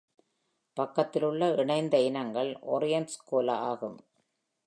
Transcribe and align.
"பக்கத்திலுள்ள 0.77 1.49
இணைந்த 1.55 1.95
இனங்கள்" 2.01 2.51
Orion's 2.71 3.19
Cola 3.25 3.57
ஆகும்". 3.69 3.97